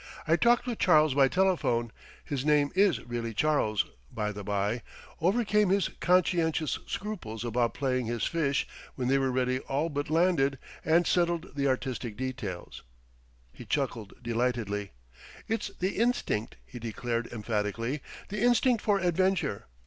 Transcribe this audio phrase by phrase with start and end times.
[0.27, 1.91] I talked with Charles by telephone,
[2.25, 4.81] his name is really Charles, by, the bye,
[5.19, 10.57] overcame his conscientious scruples about playing his fish when they were already all but landed,
[10.83, 12.81] and settled the artistic details."
[13.53, 14.93] He chuckled delightedly.
[15.47, 19.67] "It's the instinct," he declared emphatically, "the instinct for adventure.